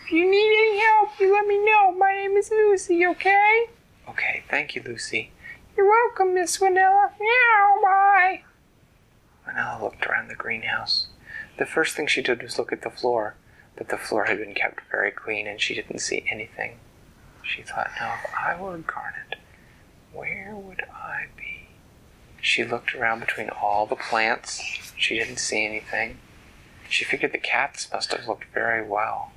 If 0.06 0.12
you 0.12 0.30
need 0.30 0.58
any 0.58 0.80
help, 0.82 1.20
you 1.20 1.32
let 1.32 1.48
me 1.48 1.64
know. 1.66 1.94
My 1.94 2.12
name 2.12 2.36
is 2.36 2.52
Lucy, 2.52 3.06
okay? 3.06 3.68
Okay, 4.10 4.44
thank 4.50 4.76
you, 4.76 4.84
Lucy. 4.86 5.32
You're 5.78 5.90
welcome, 5.90 6.36
Miss 6.36 6.58
Vanilla. 6.58 7.12
Meow, 7.20 7.80
bye. 7.82 8.42
Vanilla 9.46 9.80
looked 9.82 10.06
around 10.06 10.28
the 10.28 10.36
greenhouse. 10.36 11.08
The 11.58 11.66
first 11.66 11.96
thing 11.96 12.08
she 12.08 12.22
did 12.22 12.44
was 12.44 12.60
look 12.60 12.74
at 12.74 12.82
the 12.82 12.90
floor, 12.90 13.36
but 13.76 13.90
the 13.90 13.98
floor 13.98 14.26
had 14.26 14.38
been 14.38 14.54
kept 14.54 14.82
very 14.92 15.12
clean 15.12 15.48
and 15.48 15.60
she 15.60 15.74
didn't 15.74 16.00
see 16.00 16.26
anything. 16.30 16.78
She 17.42 17.62
thought, 17.62 17.92
now 18.00 18.16
if 18.24 18.32
I 18.34 18.60
were 18.60 18.78
Garnet, 18.78 19.36
where 20.14 20.56
would 20.56 20.84
I 20.94 21.26
be? 21.36 21.68
She 22.42 22.64
looked 22.64 22.94
around 22.96 23.20
between 23.20 23.50
all 23.50 23.86
the 23.86 23.96
plants. 23.96 24.62
She 24.98 25.18
didn't 25.18 25.38
see 25.38 25.66
anything. 25.66 26.18
She 26.90 27.06
figured 27.06 27.32
the 27.32 27.38
cats 27.38 27.90
must 27.92 28.12
have 28.12 28.28
looked 28.28 28.46
very 28.54 28.86
well. 28.86 29.32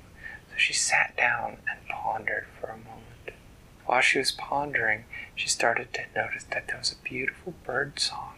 So 0.51 0.57
she 0.57 0.73
sat 0.73 1.15
down 1.17 1.57
and 1.69 1.87
pondered 1.89 2.45
for 2.59 2.67
a 2.67 2.77
moment. 2.77 3.37
While 3.85 4.01
she 4.01 4.19
was 4.19 4.31
pondering, 4.31 5.05
she 5.35 5.47
started 5.47 5.93
to 5.93 6.01
notice 6.15 6.43
that 6.51 6.67
there 6.67 6.77
was 6.77 6.91
a 6.91 7.03
beautiful 7.03 7.53
bird 7.63 7.99
song 7.99 8.35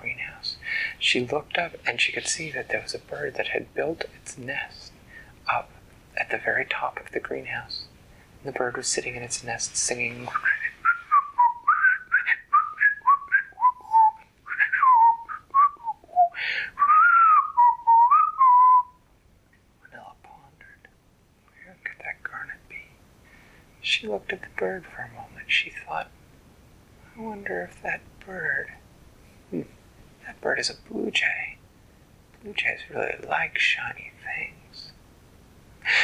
greenhouse. 0.00 0.56
She 0.98 1.20
looked 1.26 1.58
up 1.58 1.72
and 1.86 2.00
she 2.00 2.12
could 2.12 2.26
see 2.26 2.50
that 2.52 2.68
there 2.68 2.82
was 2.82 2.94
a 2.94 2.98
bird 2.98 3.34
that 3.36 3.48
had 3.48 3.74
built 3.74 4.04
its 4.20 4.36
nest 4.38 4.92
up 5.52 5.70
at 6.16 6.30
the 6.30 6.38
very 6.38 6.64
top 6.64 6.98
of 6.98 7.12
the 7.12 7.20
greenhouse. 7.20 7.84
And 8.42 8.52
the 8.52 8.56
bird 8.58 8.76
was 8.76 8.86
sitting 8.86 9.14
in 9.16 9.22
its 9.22 9.42
nest 9.44 9.76
singing. 9.76 10.28
Vanilla 19.82 20.14
pondered. 20.22 20.88
Where 21.64 21.76
could 21.84 21.98
that 22.04 22.22
garnet 22.22 22.56
be? 22.68 22.76
She 23.80 24.06
looked 24.06 24.32
at 24.32 24.42
the 24.42 24.48
bird 24.56 24.84
for 24.86 25.02
a 25.02 25.08
moment. 25.08 25.46
She 25.48 25.70
thought, 25.70 26.08
I 27.16 27.20
wonder 27.20 27.62
if 27.70 27.82
that 27.82 28.00
bird. 28.24 28.68
That 30.28 30.42
bird 30.42 30.58
is 30.58 30.68
a 30.68 30.74
blue 30.92 31.10
jay. 31.10 31.56
Blue 32.42 32.52
jays 32.52 32.80
really 32.90 33.14
like 33.26 33.58
shiny 33.58 34.12
things. 34.22 34.92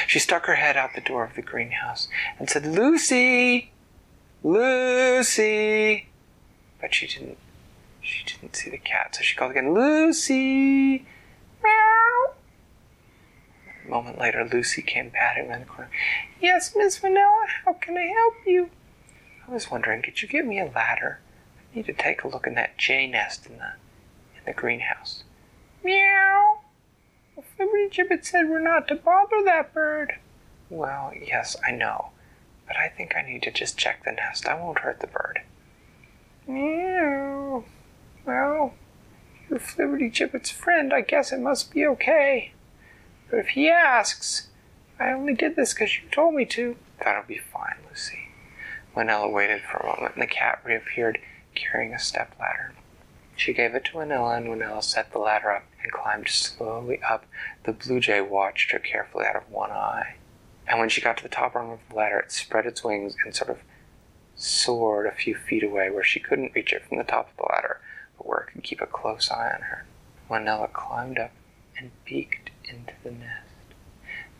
She 0.07 0.19
stuck 0.19 0.47
her 0.47 0.54
head 0.54 0.78
out 0.78 0.95
the 0.95 1.02
door 1.02 1.25
of 1.25 1.35
the 1.35 1.43
greenhouse 1.43 2.09
and 2.38 2.49
said, 2.49 2.64
Lucy! 2.64 3.71
Lucy! 4.43 6.09
But 6.81 6.95
she 6.95 7.07
didn't 7.07 7.37
she 8.00 8.25
didn't 8.25 8.57
see 8.57 8.71
the 8.71 8.78
cat, 8.78 9.14
so 9.14 9.23
she 9.23 9.37
called 9.37 9.50
again, 9.50 9.75
Lucy! 9.75 11.04
Meow! 11.62 12.35
A 13.85 13.90
moment 13.90 14.19
later, 14.19 14.49
Lucy 14.50 14.81
came 14.81 15.11
patting 15.11 15.50
around 15.50 15.61
the 15.61 15.66
corner. 15.66 15.90
Yes, 16.40 16.75
Miss 16.75 16.97
Vanilla, 16.97 17.45
how 17.66 17.75
can 17.75 17.99
I 17.99 18.07
help 18.07 18.37
you? 18.47 18.71
I 19.47 19.52
was 19.52 19.71
wondering, 19.71 20.00
could 20.00 20.23
you 20.23 20.28
get 20.28 20.47
me 20.47 20.59
a 20.59 20.64
ladder? 20.64 21.21
I 21.59 21.76
need 21.76 21.87
to 21.87 21.93
take 21.93 22.25
a 22.25 22.28
look 22.28 22.47
in 22.47 22.54
that 22.54 22.78
jay 22.78 23.07
nest 23.07 23.45
in 23.45 23.59
the 23.59 23.73
the 24.44 24.52
greenhouse. 24.52 25.24
Meow. 25.82 26.60
Flibbertigibbet 27.58 28.24
said 28.24 28.48
we're 28.48 28.58
not 28.58 28.88
to 28.88 28.94
bother 28.94 29.42
that 29.44 29.72
bird. 29.72 30.14
Well, 30.70 31.12
yes, 31.14 31.56
I 31.66 31.70
know, 31.72 32.10
but 32.66 32.76
I 32.76 32.88
think 32.88 33.14
I 33.16 33.22
need 33.22 33.42
to 33.42 33.50
just 33.50 33.78
check 33.78 34.04
the 34.04 34.12
nest. 34.12 34.46
I 34.46 34.60
won't 34.60 34.80
hurt 34.80 35.00
the 35.00 35.06
bird. 35.06 35.40
Meow. 36.46 37.64
Well, 38.24 38.74
you're 39.48 39.58
Flibbertigibbet's 39.58 40.50
friend. 40.50 40.92
I 40.92 41.02
guess 41.02 41.32
it 41.32 41.40
must 41.40 41.72
be 41.72 41.86
okay. 41.86 42.52
But 43.30 43.40
if 43.40 43.48
he 43.48 43.68
asks, 43.68 44.48
I 44.98 45.10
only 45.10 45.34
did 45.34 45.56
this 45.56 45.74
because 45.74 45.96
you 45.96 46.08
told 46.10 46.34
me 46.34 46.44
to. 46.46 46.76
That'll 47.02 47.24
be 47.24 47.38
fine, 47.38 47.76
Lucy. 47.88 48.28
Vanilla 48.94 49.28
waited 49.28 49.62
for 49.62 49.78
a 49.78 49.86
moment, 49.86 50.14
and 50.14 50.22
the 50.22 50.26
cat 50.26 50.60
reappeared 50.64 51.18
carrying 51.54 51.92
a 51.92 51.98
step 51.98 52.34
ladder. 52.38 52.72
She 53.36 53.52
gave 53.52 53.74
it 53.74 53.84
to 53.86 53.98
Vanilla, 53.98 54.36
and 54.36 54.48
Vanilla 54.48 54.82
set 54.82 55.12
the 55.12 55.18
ladder 55.18 55.50
up 55.50 55.64
and 55.82 55.92
climbed 55.92 56.28
slowly 56.28 57.00
up. 57.02 57.26
The 57.64 57.72
blue 57.72 58.00
jay 58.00 58.20
watched 58.20 58.70
her 58.72 58.78
carefully 58.78 59.26
out 59.26 59.36
of 59.36 59.50
one 59.50 59.70
eye. 59.70 60.16
And 60.66 60.78
when 60.78 60.88
she 60.88 61.00
got 61.00 61.16
to 61.18 61.22
the 61.22 61.28
top 61.28 61.54
rung 61.54 61.72
of 61.72 61.80
the 61.88 61.96
ladder, 61.96 62.18
it 62.18 62.32
spread 62.32 62.64
its 62.64 62.84
wings 62.84 63.16
and 63.24 63.34
sort 63.34 63.50
of 63.50 63.58
soared 64.36 65.06
a 65.06 65.12
few 65.12 65.34
feet 65.34 65.62
away 65.62 65.90
where 65.90 66.04
she 66.04 66.20
couldn't 66.20 66.54
reach 66.54 66.72
it 66.72 66.84
from 66.86 66.98
the 66.98 67.04
top 67.04 67.30
of 67.30 67.36
the 67.36 67.52
ladder, 67.52 67.80
but 68.16 68.26
where 68.26 68.40
it 68.40 68.52
could 68.52 68.62
keep 68.62 68.80
a 68.80 68.86
close 68.86 69.30
eye 69.30 69.52
on 69.54 69.62
her. 69.62 69.84
Vanilla 70.28 70.68
climbed 70.72 71.18
up 71.18 71.32
and 71.78 71.90
peeked 72.04 72.50
into 72.64 72.94
the 73.02 73.10
nest. 73.10 73.50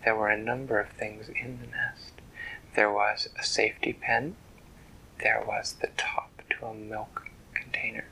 There 0.05 0.15
were 0.15 0.29
a 0.29 0.39
number 0.39 0.81
of 0.81 0.91
things 0.91 1.29
in 1.29 1.59
the 1.61 1.67
nest. 1.67 2.13
There 2.75 2.93
was 2.93 3.29
a 3.39 3.45
safety 3.45 3.93
pen. 3.93 4.37
There 5.21 5.43
was 5.47 5.75
the 5.81 5.91
top 5.97 6.43
to 6.51 6.67
a 6.67 6.75
milk 6.75 7.29
container. 7.55 8.07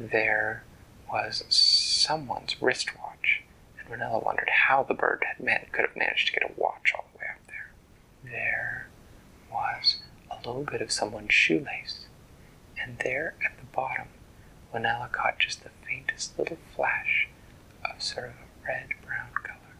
There 0.00 0.64
was 1.12 1.44
someone's 1.50 2.62
wristwatch, 2.62 3.42
and 3.78 3.86
Vanilla 3.86 4.18
wondered 4.18 4.48
how 4.48 4.82
the 4.82 4.94
bird 4.94 5.22
had 5.28 5.44
man- 5.44 5.66
could 5.72 5.84
have 5.84 5.94
managed 5.94 6.28
to 6.28 6.32
get 6.32 6.50
a 6.50 6.54
watch 6.58 6.94
all 6.94 7.04
the 7.12 7.18
way 7.18 7.26
up 7.30 7.46
there. 7.46 7.70
There 8.24 8.86
was 9.52 10.00
a 10.30 10.36
little 10.36 10.64
bit 10.64 10.80
of 10.80 10.90
someone's 10.90 11.34
shoelace, 11.34 12.06
and 12.80 12.98
there 13.00 13.34
at 13.44 13.58
the 13.58 13.66
bottom, 13.66 14.08
Vanilla 14.72 15.10
caught 15.12 15.38
just 15.38 15.64
the 15.64 15.70
faintest 15.86 16.38
little 16.38 16.56
flash 16.74 17.28
of 17.84 18.02
sort 18.02 18.30
of 18.30 18.36
a 18.36 18.66
red 18.66 18.88
brown 19.04 19.32
color. 19.34 19.76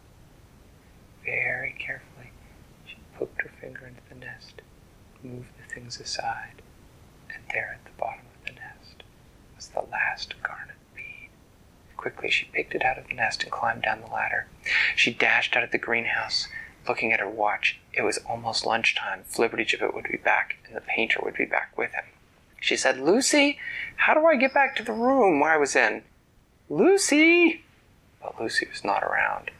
Very 1.25 1.71
carefully, 1.79 2.29
she 2.85 2.97
poked 3.17 3.41
her 3.41 3.49
finger 3.59 3.87
into 3.87 4.01
the 4.07 4.13
nest, 4.23 4.61
moved 5.23 5.49
the 5.57 5.73
things 5.73 5.99
aside, 5.99 6.61
and 7.33 7.41
there 7.51 7.71
at 7.73 7.85
the 7.85 7.97
bottom 7.97 8.25
was 9.61 9.67
the 9.67 9.91
last 9.91 10.33
garnet 10.41 10.75
bead. 10.95 11.29
Quickly, 11.95 12.31
she 12.31 12.47
picked 12.51 12.73
it 12.73 12.83
out 12.83 12.97
of 12.97 13.07
the 13.07 13.13
nest 13.13 13.43
and 13.43 13.51
climbed 13.51 13.83
down 13.83 14.01
the 14.01 14.07
ladder. 14.07 14.47
She 14.95 15.13
dashed 15.13 15.55
out 15.55 15.63
of 15.63 15.69
the 15.69 15.77
greenhouse, 15.77 16.47
looking 16.87 17.13
at 17.13 17.19
her 17.19 17.29
watch. 17.29 17.79
It 17.93 18.01
was 18.01 18.17
almost 18.27 18.65
lunchtime. 18.65 19.23
Flibbertigibbet 19.29 19.93
would 19.93 20.07
be 20.09 20.17
back, 20.17 20.57
and 20.65 20.75
the 20.75 20.81
painter 20.81 21.19
would 21.23 21.35
be 21.35 21.45
back 21.45 21.77
with 21.77 21.91
him. 21.91 22.05
She 22.59 22.75
said, 22.75 22.99
Lucy, 22.99 23.59
how 23.97 24.15
do 24.15 24.25
I 24.25 24.35
get 24.35 24.53
back 24.53 24.75
to 24.77 24.83
the 24.83 24.93
room 24.93 25.39
where 25.39 25.51
I 25.51 25.57
was 25.57 25.75
in? 25.75 26.01
Lucy! 26.67 27.63
But 28.19 28.41
Lucy 28.41 28.67
was 28.67 28.83
not 28.83 29.03
around. 29.03 29.51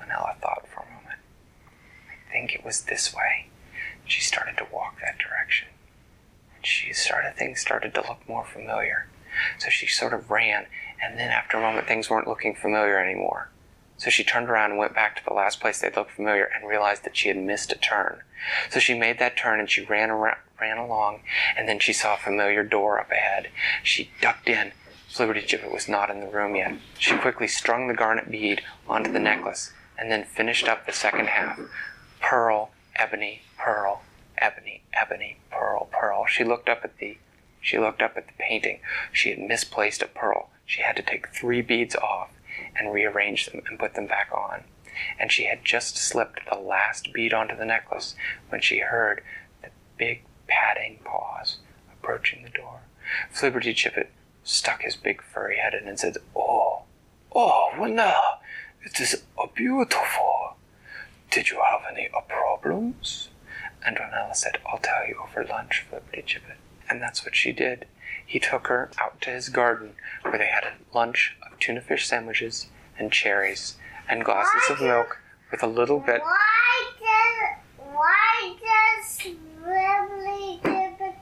Vanilla 0.00 0.34
thought 0.42 0.66
for 0.66 0.80
a 0.80 0.86
moment. 0.86 1.20
I 2.10 2.32
think 2.32 2.52
it 2.52 2.64
was 2.64 2.82
this 2.82 3.14
way. 3.14 3.46
She 4.06 4.22
started 4.22 4.56
to 4.58 4.66
walk 4.72 5.00
that 5.00 5.18
direction. 5.18 5.68
And 6.56 6.66
she 6.66 6.92
started 6.92 7.36
things 7.36 7.60
started 7.60 7.94
to 7.94 8.00
look 8.00 8.28
more 8.28 8.44
familiar. 8.44 9.06
So 9.58 9.70
she 9.70 9.86
sort 9.86 10.12
of 10.12 10.30
ran, 10.30 10.66
and 11.02 11.18
then 11.18 11.30
after 11.30 11.56
a 11.56 11.60
moment 11.60 11.86
things 11.86 12.10
weren't 12.10 12.28
looking 12.28 12.54
familiar 12.54 12.98
anymore. 12.98 13.50
So 13.98 14.10
she 14.10 14.24
turned 14.24 14.48
around 14.48 14.72
and 14.72 14.78
went 14.78 14.94
back 14.94 15.16
to 15.16 15.24
the 15.24 15.32
last 15.32 15.60
place 15.60 15.80
they'd 15.80 15.96
looked 15.96 16.12
familiar 16.12 16.44
and 16.44 16.68
realized 16.68 17.04
that 17.04 17.16
she 17.16 17.28
had 17.28 17.38
missed 17.38 17.72
a 17.72 17.76
turn. 17.76 18.20
So 18.70 18.78
she 18.78 18.98
made 18.98 19.18
that 19.18 19.36
turn 19.36 19.58
and 19.58 19.70
she 19.70 19.84
ran 19.84 20.10
around, 20.10 20.38
ran 20.60 20.76
along, 20.76 21.20
and 21.56 21.68
then 21.68 21.78
she 21.78 21.92
saw 21.92 22.14
a 22.14 22.18
familiar 22.18 22.62
door 22.62 23.00
up 23.00 23.10
ahead. 23.10 23.48
She 23.82 24.10
ducked 24.20 24.48
in. 24.48 24.72
Flibbertigibbet 25.10 25.72
was 25.72 25.88
not 25.88 26.10
in 26.10 26.20
the 26.20 26.28
room 26.28 26.56
yet. 26.56 26.74
She 26.98 27.16
quickly 27.16 27.48
strung 27.48 27.88
the 27.88 27.94
garnet 27.94 28.30
bead 28.30 28.62
onto 28.86 29.10
the 29.10 29.18
necklace 29.18 29.72
and 29.98 30.10
then 30.10 30.24
finished 30.24 30.68
up 30.68 30.84
the 30.84 30.92
second 30.92 31.28
half. 31.28 31.58
Pearl, 32.20 32.70
ebony, 32.96 33.40
pearl, 33.56 34.02
ebony, 34.36 34.82
ebony, 34.92 35.38
pearl, 35.50 35.88
pearl. 35.90 36.26
She 36.26 36.44
looked 36.44 36.68
up 36.68 36.80
at 36.84 36.98
the 36.98 37.16
she 37.66 37.80
looked 37.80 38.00
up 38.00 38.16
at 38.16 38.28
the 38.28 38.32
painting. 38.38 38.78
She 39.10 39.30
had 39.30 39.40
misplaced 39.40 40.00
a 40.00 40.06
pearl. 40.06 40.50
She 40.64 40.82
had 40.82 40.94
to 40.98 41.02
take 41.02 41.26
three 41.26 41.62
beads 41.62 41.96
off 41.96 42.30
and 42.76 42.92
rearrange 42.92 43.46
them 43.46 43.60
and 43.66 43.76
put 43.76 43.94
them 43.94 44.06
back 44.06 44.30
on. 44.32 44.62
And 45.18 45.32
she 45.32 45.46
had 45.46 45.64
just 45.64 45.96
slipped 45.96 46.48
the 46.48 46.60
last 46.60 47.12
bead 47.12 47.34
onto 47.34 47.56
the 47.56 47.64
necklace 47.64 48.14
when 48.50 48.60
she 48.60 48.78
heard 48.78 49.20
the 49.62 49.70
big 49.98 50.22
padding 50.46 51.00
paws 51.04 51.56
approaching 51.92 52.44
the 52.44 52.50
door. 52.50 52.82
Flibbertigibbet 53.34 54.10
stuck 54.44 54.82
his 54.82 54.94
big 54.94 55.20
furry 55.20 55.56
head 55.56 55.74
in 55.74 55.88
and 55.88 55.98
said, 55.98 56.18
Oh, 56.36 56.82
oh, 57.34 57.70
Vanilla, 57.76 58.38
it 58.84 59.00
is 59.00 59.24
a 59.36 59.48
beautiful. 59.48 60.54
Did 61.32 61.50
you 61.50 61.60
have 61.68 61.80
any 61.90 62.10
problems? 62.28 63.30
And 63.84 63.96
Vanilla 63.96 64.36
said, 64.36 64.58
I'll 64.64 64.78
tell 64.78 65.04
you 65.08 65.20
over 65.20 65.44
lunch, 65.44 65.84
Flibbertigibbet. 65.90 66.58
And 66.88 67.00
that's 67.02 67.24
what 67.24 67.36
she 67.36 67.52
did. 67.52 67.86
He 68.24 68.38
took 68.38 68.66
her 68.66 68.90
out 68.98 69.20
to 69.22 69.30
his 69.30 69.48
garden 69.48 69.92
where 70.22 70.38
they 70.38 70.46
had 70.46 70.64
a 70.64 70.96
lunch 70.96 71.36
of 71.42 71.58
tuna 71.58 71.80
fish 71.80 72.06
sandwiches 72.06 72.68
and 72.98 73.12
cherries 73.12 73.76
and 74.08 74.24
glasses 74.24 74.70
of 74.70 74.80
milk 74.80 75.18
with 75.50 75.62
a 75.62 75.66
little 75.66 76.00
bit. 76.00 76.20
Why 76.20 76.90
does 76.98 77.92
why 77.92 78.56
does 78.60 79.18
Dibbit 79.18 81.14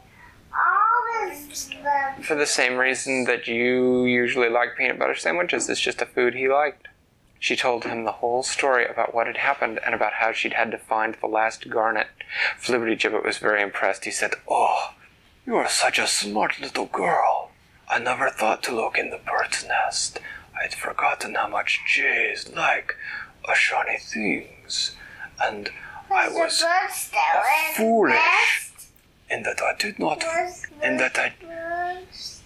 always 0.53 1.71
love 1.85 2.25
For 2.25 2.35
the 2.35 2.47
same 2.47 2.77
reason 2.79 3.25
that 3.25 3.47
you 3.47 4.05
usually 4.05 4.49
like 4.49 4.77
peanut 4.77 4.99
butter 4.99 5.15
sandwiches, 5.15 5.69
it's 5.69 5.81
just 5.81 6.03
a 6.03 6.07
food 6.07 6.35
he 6.35 6.49
liked. 6.49 6.89
She 7.39 7.57
told 7.57 7.85
him 7.85 8.05
the 8.05 8.13
whole 8.13 8.43
story 8.43 8.87
about 8.87 9.15
what 9.15 9.27
had 9.27 9.37
happened 9.37 9.79
and 9.85 9.95
about 9.95 10.15
how 10.15 10.33
she'd 10.33 10.55
had 10.55 10.71
to 10.71 10.79
find 10.79 11.15
the 11.21 11.27
last 11.27 11.69
garnet. 11.69 12.07
Flibbertigibbet 12.59 13.23
was 13.23 13.37
very 13.37 13.61
impressed. 13.61 14.07
He 14.07 14.11
said, 14.11 14.33
Oh, 14.49 14.95
you 15.47 15.57
are 15.57 15.69
such 15.69 15.99
a 15.99 16.07
smart 16.07 16.61
little 16.61 16.87
girl. 16.87 17.51
I 17.89 17.99
never 17.99 18.31
thought 18.31 18.63
to 18.65 18.75
look 18.75 18.97
in 18.97 19.11
the 19.11 19.19
bird's 19.19 19.65
nest. 19.67 20.19
I'd 20.63 20.75
forgotten 20.75 21.35
how 21.35 21.49
much 21.49 21.81
jays 21.87 22.51
like 22.55 22.97
shiny 23.55 23.99
things. 23.99 24.97
And 25.41 25.71
I 26.11 26.29
was 26.29 26.63
bird 26.63 26.91
still 26.91 27.19
in 27.21 27.73
the 27.73 27.75
foolish. 27.77 28.71
in 29.31 29.43
that 29.43 29.61
I 29.61 29.75
did 29.77 29.99
not 29.99 30.25
in 30.83 30.97
that 30.97 31.19
I 31.19 31.35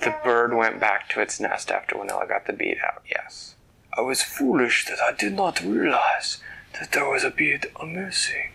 the 0.01 0.15
bird 0.25 0.55
went 0.55 0.81
back 0.81 1.09
to 1.11 1.21
its 1.21 1.41
nest 1.41 1.71
after 1.71 1.97
Vanilla 1.97 2.27
got 2.29 2.47
the 2.47 2.53
bead 2.53 2.79
out, 2.85 3.03
yes. 3.09 3.55
I 3.97 4.01
was 4.01 4.23
foolish 4.23 4.87
that 4.87 5.01
I 5.01 5.13
did 5.13 5.35
not 5.35 5.61
realize 5.61 6.39
that 6.79 6.93
there 6.93 7.09
was 7.09 7.25
a 7.25 7.31
bead 7.31 7.67
missing. 7.85 8.51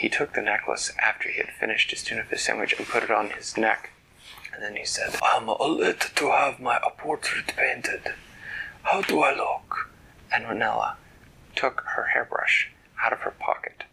He 0.00 0.08
took 0.08 0.32
the 0.32 0.40
necklace 0.40 0.92
after 0.98 1.28
he 1.28 1.36
had 1.36 1.50
finished 1.50 1.90
his 1.90 2.02
tuna 2.02 2.24
fish 2.24 2.40
sandwich 2.40 2.72
and 2.72 2.88
put 2.88 3.02
it 3.02 3.10
on 3.10 3.28
his 3.28 3.58
neck. 3.58 3.90
And 4.50 4.62
then 4.62 4.74
he 4.76 4.86
said, 4.86 5.14
I'm 5.22 5.46
a 5.46 5.62
lit 5.62 6.00
to 6.16 6.30
have 6.30 6.58
my 6.58 6.80
portrait 6.96 7.52
painted. 7.54 8.14
How 8.84 9.02
do 9.02 9.20
I 9.20 9.34
look? 9.34 9.90
And 10.32 10.46
Vanilla 10.46 10.96
took 11.54 11.82
her 11.94 12.04
hairbrush 12.14 12.70
out 13.04 13.12
of 13.12 13.18
her 13.20 13.30
pocket 13.32 13.84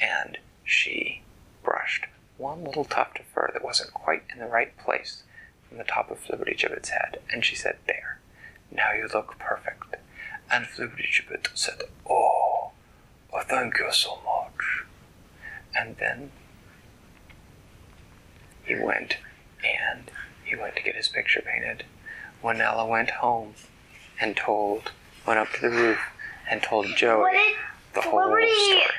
and 0.00 0.38
she 0.64 1.20
brushed 1.62 2.06
one 2.38 2.64
little 2.64 2.86
tuft 2.86 3.20
of 3.20 3.26
fur 3.26 3.50
that 3.52 3.62
wasn't 3.62 3.92
quite 3.92 4.22
in 4.32 4.38
the 4.38 4.46
right 4.46 4.74
place 4.78 5.24
from 5.68 5.76
the 5.76 5.84
top 5.84 6.10
of 6.10 6.24
Flibbertigibbet's 6.24 6.88
head, 6.88 7.20
and 7.30 7.44
she 7.44 7.54
said, 7.54 7.76
There, 7.86 8.18
now 8.70 8.92
you 8.92 9.10
look 9.12 9.38
perfect. 9.38 9.96
And 10.50 10.64
Flibbertigibbet 10.64 11.48
said, 11.54 11.82
Oh, 12.08 12.70
oh, 13.30 13.42
thank 13.46 13.76
you 13.78 13.92
so 13.92 14.18
much. 14.24 14.86
And 15.80 15.96
then 15.96 16.30
he 18.64 18.74
went 18.74 19.16
and 19.64 20.10
he 20.44 20.54
went 20.54 20.76
to 20.76 20.82
get 20.82 20.94
his 20.94 21.08
picture 21.08 21.40
painted. 21.40 21.84
Vanilla 22.42 22.86
went 22.86 23.10
home 23.10 23.54
and 24.20 24.36
told, 24.36 24.92
went 25.26 25.38
up 25.38 25.50
to 25.54 25.60
the 25.62 25.70
roof 25.70 25.98
and 26.50 26.62
told 26.62 26.86
Joey 26.96 27.20
What 27.20 27.32
did 27.32 27.56
the 27.94 28.00
whole 28.02 28.20
story. 28.20 28.50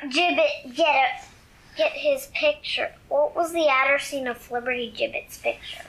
Gibbet 0.10 0.76
get 0.76 0.96
a, 0.96 1.78
get 1.78 1.91
his 1.91 2.28
picture? 2.34 2.91
What 3.10 3.36
was 3.36 3.54
the 3.54 3.67
outer 3.70 4.00
scene 4.00 4.26
of 4.28 4.38
Flibbertigibbet's 4.39 5.38
picture? 5.38 5.84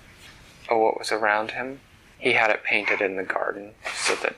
Oh, 0.71 0.79
what 0.79 0.99
was 0.99 1.11
around 1.11 1.53
him? 1.53 1.81
He 2.19 2.35
had 2.35 2.51
it 2.51 2.65
painted 2.65 3.01
in 3.01 3.17
the 3.17 3.25
garden 3.25 3.73
so 3.95 4.15
that 4.17 4.37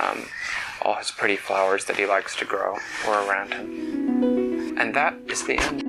um, 0.00 0.26
all 0.82 0.94
his 0.94 1.10
pretty 1.10 1.36
flowers 1.36 1.86
that 1.86 1.96
he 1.96 2.06
likes 2.06 2.36
to 2.36 2.44
grow 2.44 2.76
were 3.06 3.26
around 3.26 3.52
him. 3.52 3.97
And 4.78 4.94
that 4.94 5.14
is 5.26 5.42
the 5.42 5.58
end. 5.58 5.82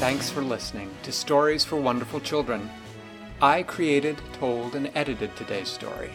Thanks 0.00 0.30
for 0.30 0.40
listening 0.40 0.90
to 1.02 1.12
Stories 1.12 1.64
for 1.64 1.76
Wonderful 1.76 2.20
Children. 2.20 2.70
I 3.42 3.62
created, 3.62 4.16
told, 4.32 4.74
and 4.74 4.90
edited 4.94 5.36
today's 5.36 5.68
story. 5.68 6.10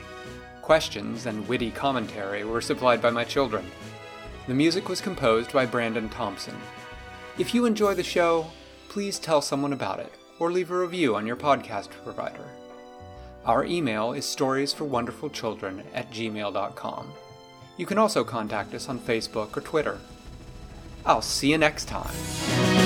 Questions 0.64 1.28
and 1.28 1.48
witty 1.48 1.70
commentary 1.70 2.44
were 2.44 2.62
supplied 2.62 3.04
by 3.04 3.12
my 3.12 3.24
children. 3.24 3.70
The 4.48 4.56
music 4.56 4.90
was 4.90 5.00
composed 5.00 5.54
by 5.54 5.68
Brandon 5.68 6.10
Thompson. 6.10 6.56
If 7.38 7.54
you 7.54 7.66
enjoy 7.66 7.94
the 7.94 8.04
show, 8.04 8.48
please 8.90 9.20
tell 9.20 9.42
someone 9.42 9.74
about 9.74 10.00
it 10.00 10.12
or 10.40 10.52
leave 10.52 10.72
a 10.72 10.80
review 10.80 11.16
on 11.16 11.28
your 11.28 11.36
podcast 11.36 11.90
provider. 12.04 12.48
Our 13.46 13.64
email 13.64 14.14
is 14.14 14.26
storiesforwonderfulchildren 14.26 15.84
at 15.94 16.10
gmail.com. 16.12 17.14
You 17.78 17.86
can 17.86 17.98
also 17.98 18.24
contact 18.24 18.74
us 18.74 18.90
on 18.90 19.00
Facebook 19.00 19.56
or 19.58 19.62
Twitter. 19.62 20.00
I'll 21.06 21.22
see 21.22 21.52
you 21.52 21.58
next 21.58 21.86
time. 21.86 22.81